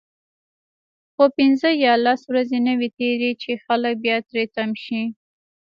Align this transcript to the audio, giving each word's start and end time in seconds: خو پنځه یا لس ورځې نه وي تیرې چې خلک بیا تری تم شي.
خو 1.13 1.23
پنځه 1.37 1.69
یا 1.85 1.93
لس 2.05 2.21
ورځې 2.29 2.57
نه 2.67 2.73
وي 2.79 2.89
تیرې 2.99 3.31
چې 3.41 3.51
خلک 3.65 3.93
بیا 4.03 4.17
تری 4.27 4.45
تم 4.55 4.69
شي. 4.83 5.01